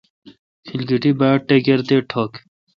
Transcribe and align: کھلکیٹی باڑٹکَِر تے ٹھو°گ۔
کھلکیٹی 0.67 1.11
باڑٹکَِر 1.19 1.79
تے 1.87 1.97
ٹھو°گ۔ 2.09 2.31